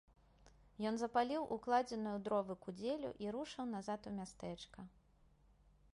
Ён 0.89 0.95
запаліў 1.01 1.45
укладзеную 1.57 2.13
ў 2.15 2.23
дровы 2.29 2.53
кудзелю 2.65 3.09
і 3.27 3.31
рушыў 3.39 3.65
назад 3.77 4.01
у 4.13 4.15
мястэчка. 4.19 4.79